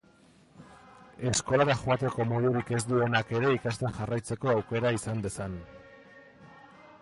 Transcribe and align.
Eskolara 1.31 1.75
joateko 1.81 2.25
modurik 2.29 2.71
ez 2.77 2.79
duenak 2.93 3.35
ere 3.41 3.53
ikasten 3.59 3.93
jarraitzeko 3.99 4.53
aukera 4.55 4.95
izan 4.99 5.23
dezan. 5.29 5.61